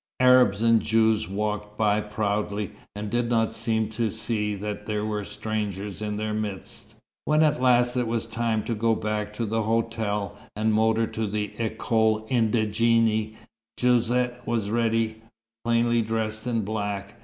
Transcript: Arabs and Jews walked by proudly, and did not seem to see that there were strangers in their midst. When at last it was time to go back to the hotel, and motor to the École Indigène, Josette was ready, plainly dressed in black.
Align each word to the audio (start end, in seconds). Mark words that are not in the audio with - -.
Arabs 0.19 0.63
and 0.63 0.81
Jews 0.81 1.29
walked 1.29 1.77
by 1.77 2.01
proudly, 2.01 2.71
and 2.95 3.07
did 3.11 3.29
not 3.29 3.53
seem 3.53 3.87
to 3.89 4.09
see 4.09 4.55
that 4.55 4.87
there 4.87 5.05
were 5.05 5.23
strangers 5.23 6.01
in 6.01 6.15
their 6.15 6.33
midst. 6.33 6.95
When 7.25 7.43
at 7.43 7.61
last 7.61 7.95
it 7.95 8.07
was 8.07 8.25
time 8.25 8.63
to 8.63 8.73
go 8.73 8.95
back 8.95 9.31
to 9.35 9.45
the 9.45 9.61
hotel, 9.61 10.35
and 10.55 10.73
motor 10.73 11.05
to 11.05 11.27
the 11.27 11.49
École 11.59 12.27
Indigène, 12.31 13.35
Josette 13.79 14.41
was 14.47 14.71
ready, 14.71 15.21
plainly 15.63 16.01
dressed 16.01 16.47
in 16.47 16.61
black. 16.61 17.17